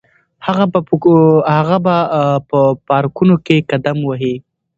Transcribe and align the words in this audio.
هغه 1.63 1.77
به 1.83 1.95
په 2.49 2.59
پارکونو 2.87 3.35
کې 3.45 3.65
قدم 3.69 3.97
وهي. 4.03 4.35